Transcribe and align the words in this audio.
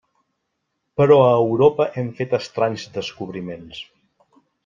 Però 1.01 1.17
a 1.25 1.35
Europa 1.41 1.87
hem 2.03 2.09
fet 2.21 2.35
estranys 2.39 2.87
descobriments. 2.97 3.85